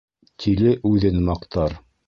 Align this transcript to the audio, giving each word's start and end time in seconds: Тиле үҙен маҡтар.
Тиле 0.45 0.73
үҙен 0.93 1.21
маҡтар. 1.31 1.81